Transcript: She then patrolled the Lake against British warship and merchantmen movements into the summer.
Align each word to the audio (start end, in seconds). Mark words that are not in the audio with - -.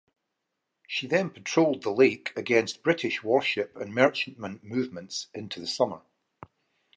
She 0.87 1.05
then 1.05 1.29
patrolled 1.29 1.83
the 1.83 1.91
Lake 1.91 2.33
against 2.35 2.81
British 2.81 3.21
warship 3.23 3.75
and 3.75 3.93
merchantmen 3.93 4.59
movements 4.63 5.27
into 5.31 5.59
the 5.59 5.67
summer. 5.67 6.01